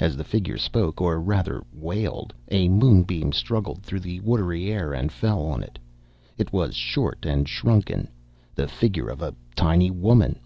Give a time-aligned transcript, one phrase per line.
[0.00, 5.12] As the figure spoke, or rather wailed, a moonbeam struggled through the watery air and
[5.12, 5.78] fell on it.
[6.38, 8.08] It was short and shrunken,
[8.54, 10.38] the figure of a tiny woman.